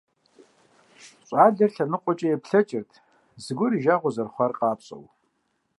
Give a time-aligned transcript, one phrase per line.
[1.25, 2.91] Щӏалэр лъэныкъуэкӏэ еплъэкӏырт,
[3.43, 5.05] зыгуэр и жагъуэ зэрыхъуар къапщӀэу.